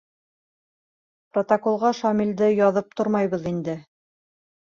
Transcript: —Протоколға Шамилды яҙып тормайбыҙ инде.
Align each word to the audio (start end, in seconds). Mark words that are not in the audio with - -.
—Протоколға 1.37 1.91
Шамилды 1.99 2.49
яҙып 2.53 2.99
тормайбыҙ 3.03 3.47
инде. 3.53 3.79